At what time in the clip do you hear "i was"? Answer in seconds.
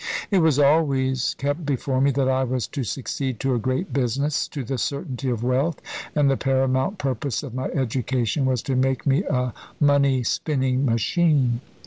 2.27-2.65